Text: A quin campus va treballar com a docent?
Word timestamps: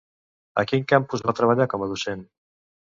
A 0.61 0.63
quin 0.71 0.87
campus 0.93 1.25
va 1.29 1.37
treballar 1.41 1.71
com 1.75 1.87
a 1.89 1.93
docent? 1.95 2.27